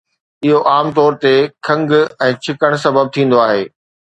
[0.45, 1.33] اهو عام طور تي
[1.67, 3.63] کنگهه ۽ ڇڪڻ سبب ٿيندو آهي